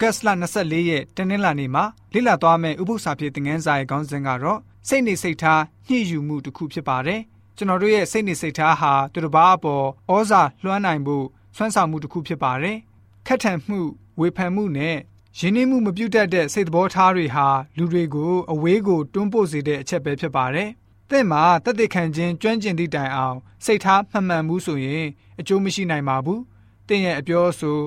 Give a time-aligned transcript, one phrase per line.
[0.00, 7.20] ဂတ်စ်လ24ရက်တနင်္လာနေ့မှာလေ့လာသွားမယ့်ဥပုသ္စာဖြစ်တဲ့ငန်းစာရဲ့ခေါင်းစဉ်ကတော့စိတ်နေစိတ်ထားညှိယူမှုတစ်ခုဖြစ်ပါတယ်။
[7.56, 12.76] ကျွန်တော်တို့ရဲ့စိတ်နေစိတ်ထားဟာသူတစ်ပါးအပေါ်ဩဇာလွှမ်းနိုင်ဖို့ဆွမ်းဆောင်မှုတစ်ခုဖြစ်ပါတယ်။
[13.26, 13.80] ခက်ထန်မှု
[14.20, 14.96] ဝေဖန်မှုနဲ့
[15.38, 17.46] ရင်းနှီးမှုမပြုတ်တတ်တဲ့စိတ်တော်ထားတွေဟာ
[17.76, 20.68] လူတွေကိုအဝေးကိုတွန်းပို့စေတဲ့အချက်ပဲဖြစ်ပါတယ်။
[21.10, 25.06] တဲ့မှာတသက်ခံခြင်းကျွမ်းကျင်သည့်တိုင်အောင်စိတ်ထားမှန်မှန်မှုဆိုရင်
[25.40, 26.40] အကျိုးမရှိနိုင်ပါဘူး။
[26.88, 27.78] တဲ့ရဲ့အပြောဆို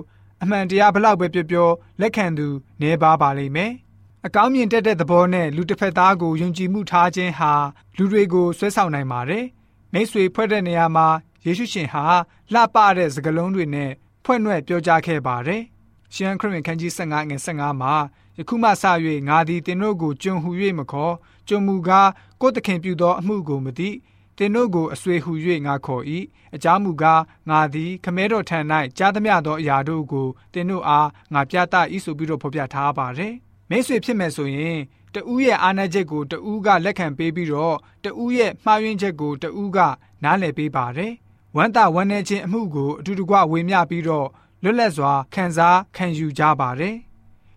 [0.41, 1.69] အမှန်တရားဘလောက်ပဲပြောပြော
[2.01, 2.47] လက်ခံသူ
[2.81, 3.71] နေပါပါလိမ့်မယ်။
[4.25, 7.53] အကောင်းမြင်တတ်တဲ့သဘောနဲ့လူတစ်ဖက်သားကိုယုံကြည်မှုထားခြင်းဟာ
[7.97, 9.45] လူတွေကိုဆွဲဆောင်နိုင်ပါတယ်။
[9.93, 11.07] မိတ်ဆွေဖွဲ့တဲ့နေရာမှာ
[11.45, 12.05] ယေရှုရှင်ဟာ
[12.53, 13.91] လှပတဲ့စကားလုံးတွေနဲ့
[14.25, 15.61] ဖွဲ့နှဲ့ပြောကြားခဲ့ပါတယ်။
[16.13, 17.93] ရှမ်းခရစ်ဝင်ခန်းကြီး15ငွေ15မှာ
[18.37, 18.83] ယခုမှစ၍
[19.27, 20.49] ငါသည်တင်တို့ကိုကျွန်ဟူ၍
[20.79, 21.15] မခေါ်
[21.47, 22.09] ကျွန်မူကား
[22.41, 23.89] ကိုယ်တခင်ပြုသောအမှုကိုမသိ
[24.37, 25.31] တင်တို့ကိုအဆွေဟူ၍
[25.65, 26.03] ငါခေါ်၏
[26.55, 28.59] အကြောင်းမူကားငါသည်ခမဲတော်ထံ၌
[28.97, 33.33] ကြားသမျှသောအရာတို့ကိုတင်တို့အားငါပြသ၏ဆိုပြီးတော့ဖော်ပြထားပါတယ်
[33.69, 34.79] မိတ်ဆွေဖြစ်မယ်ဆိုရင်
[35.13, 39.79] တဦးရဲ့အာဏာချက်ကိုတဦးကလက်ခံပေးပြီးတော့တဦးရဲ့မှားယွင်းချက်ကိုတဦးက
[40.23, 41.13] နားလည်ပေးပါတယ်
[41.55, 44.27] ဝမ်းသာဝမ်းနည်းခြင်းအမှုကိုအတူတကွဝေမျှပြီးတော့
[44.63, 46.95] လွတ်လပ်စွာခံစားခံယူကြပါတယ်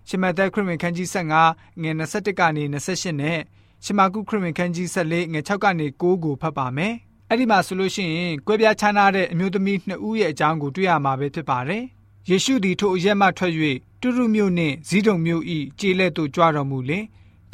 [0.08, 3.40] ရှမသက်ခရစ်ဝင်ခန်းကြီး15ငွေ21ကနေ28နဲ့
[3.84, 6.94] ရှမာကုခရစ်ဝင်ခန်းကြီး14ငွေ6ကနေ9ကိုဖတ်ပါမယ်။
[7.28, 11.84] အဲ့ဒီမှာဆိုလို့ရှိရင်ကွဲပြားခြားနားတဲ့အမျိုးသမီးနှစ်ဦးရဲ့အကြောင်းကိုတွေ့ရမှာပဲဖြစ်ပါတယ်။
[12.30, 13.52] ယေရှုသည်ထိုအရက်မှထွက်၍
[14.00, 15.42] တူရုမြို့နှင့်ဇီးတုံမြို့၏
[15.78, 17.04] ကျေးလက်သို့ကြွတော်မူလင်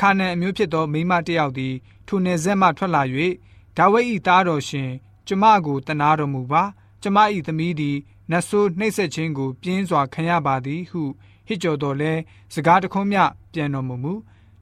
[0.01, 1.75] ခါနန်အမျိုးဖြစ်သောမိမတစ်ယောက်သည်
[2.07, 3.03] ထိုနယ်ဆက်မှထွက်လာ၍
[3.77, 4.91] ဒါဝိဒ်၏သားတော်ရှင်
[5.27, 6.63] ကျမကိုတနာတော်မူပါ
[7.03, 7.97] ကျမ၏သမီးသည်
[8.31, 11.03] နတ်ဆိုးနှိပ်စက်ခြင်းကိုပြင်းစွာခံရပါသည်ဟု
[11.47, 12.13] ဟစ်ကြော်တော်လဲ
[12.55, 13.23] စကားတခုံးမျှ
[13.53, 14.13] ပြန်တော်မမူ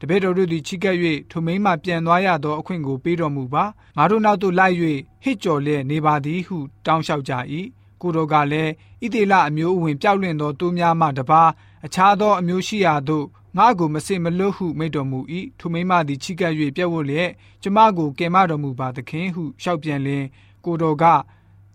[0.05, 0.97] တပည့်တော်တို့သည်ချိကပ်၍
[1.31, 3.65] ထိုမိမပြန်သွားရသောအခွင့်ကိုပေးတော်မူပါ
[3.97, 4.77] ငါတို့နောက်သို့လိုက်၍
[5.23, 7.33] ဟစ်ကြော်လျက်နေပါသည်ဟုတောင်းလျှောက်ကြ၏
[8.01, 8.73] ကိုတော်ကလည်း
[9.05, 11.43] ဣသေလအမျိုးအဝင်ပျောက်လွင့်သောသူများမှတပါ
[11.87, 13.25] အခြားသောအမျိုးရှိရာသို့
[13.57, 15.19] ငါကိုမစစ်မလွတ်ဟုမိတ်တော်မူ၏
[15.59, 17.31] ထိုမိမသည်ချိကပ်၍ပြက်ဝတ်လျက်
[17.63, 20.25] ကျမကိုကယ်မတော်မူပါသခင်ဟုလျှောက်ပြန်လင်
[20.65, 21.05] ကိုတော်က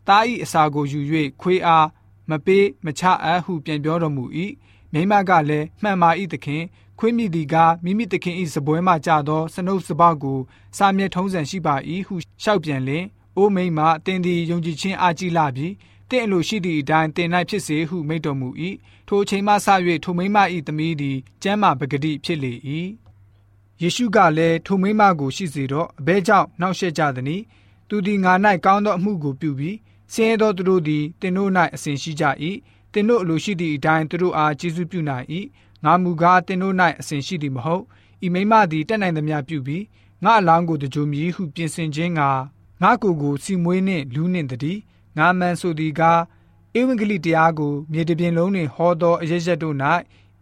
[0.07, 0.99] တားဤအစာကိုယူ၍
[1.41, 1.87] ခွေးအား
[2.29, 4.23] မပေးမချအပ်ဟုပြန်ပြောတော်မူ၏
[4.93, 6.63] မိမကလည်းမှန်ပါ၏သခင်
[6.99, 10.39] ခွေးမိသည်ကမိမိသခင်၏စပွဲမှကြသောစနုပ်စပောက်ကို
[10.77, 11.75] စာမျက်ထုံးစံရှိပါ၏
[12.07, 13.05] ဟုလျှောက်ပြန်လင်
[13.37, 15.67] အိုမိမအသင်သည်ယုံကြည်ခြင်းအားကြီးလာပြီ
[16.09, 18.49] တင့်အလိုရှိသည့်အတိုင်းတင်၌ဖြစ်စေဟုမိန့်တော်မူ၏
[19.07, 19.67] ထိုအချိန်မှစ၍
[20.03, 20.37] ထိုမိမ၏
[20.67, 22.53] သမီးသည်ကျမ်းမာပဂတိဖြစ်လေ၏
[23.81, 27.41] ယေရှုကလည်းထိုမိမကိုရှိစေတော့အဘဲကြောင့်နှောက်ယှက်ကြသည်။
[27.89, 28.33] သူသည်ငါ၌
[28.65, 29.77] ကောင်းသောအမှုကိုပြုပြီး
[30.13, 32.25] ဆင်းရဲသောသူတို့သည်တင်တို့၌အစဉ်ရှိကြ၏။
[32.93, 35.25] တင်တို့အလိုရှိသည့်အတိုင်းသူတို့အားကျေးဇူးပြုနိုင်၏။
[35.83, 37.83] ငါမူကားတင်တို့၌အစဉ်ရှိသည်မဟုတ်။
[38.25, 39.83] ဤမိမသည်တက်နိုင်သမျှပြုပြီး
[40.23, 42.21] ငါအလောင်းကိုတကြိုမြည်ဟုပြင်ဆင်ခြင်းက
[42.81, 44.81] ငါကိုယ်ကိုစီမွေးနှင့်လူးနှင့်တည်း
[45.17, 46.21] ငါမှန်ဆိုသည်ကား
[46.79, 49.75] ဧဝံဂေလိတရားကိုမြေတပြင်လုံးတွင်ဟောသောအရရက်တို့၌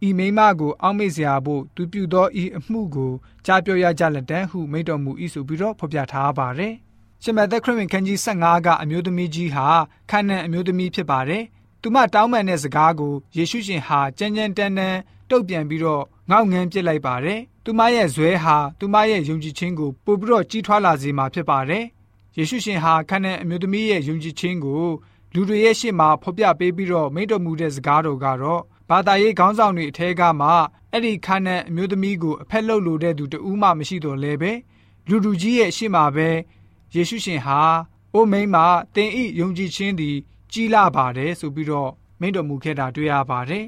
[0.08, 3.12] ဤမိမကိုအောက်မေ့စရာဖို့သူပြုသောဤအမှုကို
[3.46, 6.74] ကြားပြောရကြလက်တန်းဟုမိန့်တော်မူ၏ဆိုပြီးတော့ဖော်ပြထားပါတယ်။
[7.24, 9.68] ရှမသက်ခရစ်ဝင်ခန်းကြီး15ကအမျိုးသမီးကြီးဟာ
[10.10, 11.44] ခန္နန်အမျိုးသမီးဖြစ်ပါတယ်။
[11.88, 21.84] သူမတောင်းပန်တဲ့စကားကိုယေရှုရှင်ဟာကြမ်းကြမ်းတမ်းတမ်းတုတ်ပြန်ပြီးတော့ငေါငန်းပစ်လိုက်ပါတယ်။သူမရဲ့ဇွဲဟာသူမရဲ့ယုံကြည်ခြင်းကိုပို့ပြီးတော့ကြီးထွားလာစေမှာဖြစ်ပါတယ်။
[22.38, 24.86] ယေရှုရှင်ဟာခန္နန်အမျိုးသမီးရဲ့ယုံကြည်ခြင်းကို
[25.34, 30.50] လူတွေရဲ့ရှေ့မှာဖော်ပြပေးပြီးတော့မိန့်တော်မူတဲ့စကားတော်ကတော့ဘာသာရေးခေါင်းဆောင်တွေအထက်ကမှ
[30.92, 34.52] အဲ့ဒီခါနန်အမျိုးသမီးကိုအဖက်လုပ်လို့တဲ့သူတဦးမှမရှိတော့လဲပဲ
[35.10, 36.30] လူလူကြီးရဲ့ရှေ့မှာပဲ
[36.96, 37.60] ယေရှုရှင်ဟာ
[38.14, 38.58] အိုမိန်းမ
[38.96, 40.18] တင်ဤယုံကြည်ခြင်းသည်
[40.56, 43.66] ကြီးလာပါတယ်ဆိုပြီးတော့မိန့်တော်မူခဲ့တာတွေ့ရပါတယ်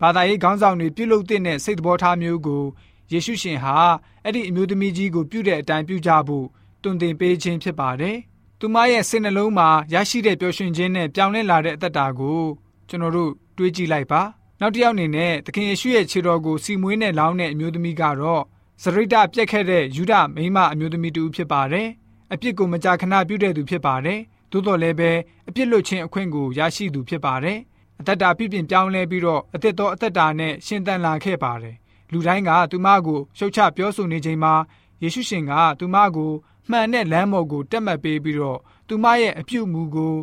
[0.00, 2.64] ဘာသာရေးခေါင်းဆောင်တွေပြုလုပ်တဲ့စိတ်တော်ထားမျိုးကို
[3.12, 3.76] ယေရှုရှင်ဟာ
[4.24, 6.46] အဲ့ဒီအမျိုးသမီးကြီးကိုပြုတဲ့အတိုင်းပြုကြဖို့
[6.82, 8.16] တွင်တင်ပေးခြင်းဖြစ်ပါတယ်
[8.60, 12.40] သူမရဲ့စိတ်နှလုံးမှာရရှိတဲ့ပျော်ရွှင်ခြင်းနဲ့ပြောင်းလဲလာတဲ့အသက်တာကို
[12.88, 14.22] ကျွန်တော်တို့တွေးကြည့်လိုက်ပါ
[14.60, 18.42] နောက်တစ်ယောက်အနေနဲ့သခင်ယေရှုရဲ့ခြေတော်ကိုစီမွေးနဲ့လောင်းတဲ့အမျိုးသမီးကတော့
[18.82, 21.88] စရိတပြက်ခဲ့တဲ့ယူဒမိန်းမအမျိုးသမီးတူဖြစ်ပါတယ်
[22.32, 24.20] အပြစ်ကိုမကြာခဏပြုတဲ့သူဖြစ်ပါတယ်
[24.56, 25.10] သို့တော်လည်းပဲ
[25.48, 27.58] အပြစ်လွတ်ခြင်းအခွင့်ကိုရရှိသူဖြစ်ပါတယ်
[28.00, 31.76] အသက်တာပြည့်ပြင်ပြောင်းလဲပြီးတော့အသက်တော်အသက်တာနဲ့ရှင်သန်လာခဲ့ပါတယ်
[32.12, 34.54] လူတိုင်းကသူမကိုရှုတ်ချပြောဆိုနေချိန်မှာ
[35.02, 36.32] ယေရှုရှင်ကသူမကို
[36.70, 40.14] မှန်တဲ့လမ်းပေါ်ကိုတက်မှတ်ပေးပြီးတော့သူမရဲ့အပြုအမူကို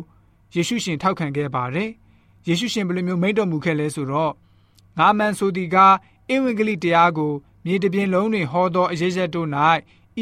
[0.54, 1.90] ယေရှုရှင်ထောက်ခံခဲ့ပါတယ်။
[2.48, 4.32] ယေရှုရှင်ဘယ်လိုမျိုးမိန့်တော်မူခဲ့လဲဆိုတော့
[4.98, 5.94] ငါမှန်ဆိုသည်ကား
[6.34, 7.32] ဧဝံဂေလိတရားကို
[7.64, 9.48] မြေတပြင်လုံးတွင်ဟောသောအရေးရက်တို့၌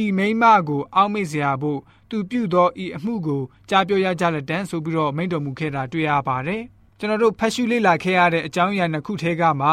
[0.03, 1.81] ဤမိမကို အောက်မေ့စရာဖို့
[2.11, 6.63] သူပြုသောဤအမှုကိုကြားပြောရကြလက်တန်းဆိုပြီးတော့မိန့်တော်မူခဲ့တာတွေ့ရပါတယ်။
[6.99, 9.69] ကျွန်တော်တို့ဖတ်ရှုလေ့လာခဲ့ရတဲ့အကြောင်းအရာနှစ်ခုထဲကမှ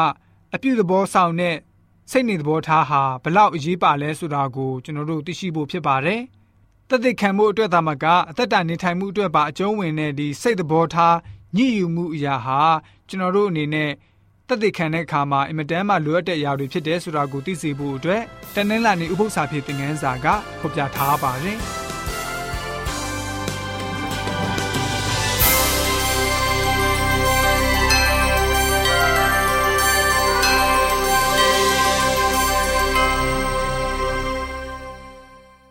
[0.54, 1.56] အပြုသဘောဆောင်တဲ့
[2.10, 6.20] စိတ်နေသဘောထားဟာဘလောက်အရေးပါလဲဆိုတာကိုကျွန်တော်တို့သိရှိဖို့ဖြစ်ပါတယ်။
[6.88, 11.16] တသက်ခံမှုအတွက်သာမကအသက်တာနေထိုင်မှုအတွက်ပါအကျုံးဝင်တဲ့ဒီစိတ်သဘောထား
[11.56, 12.60] ညှိယူမှုအရာဟာ
[13.08, 13.90] ကျွန်တော်တို့အနေနဲ့
[14.50, 18.22] တတက်သိခံတဲ့အခါမှာအင်မတန်မှလိုအပ်တဲ့အရာတွေဖြစ်တယ်ဆိုတာကိုသိစေဖို့အတွက်
[18.54, 20.26] တနင်္လာနေ့ဥပုသ္စာဖြစ်တဲ့ငန်းစာက
[20.60, 21.58] ဖော်ပြထားပါတယ်။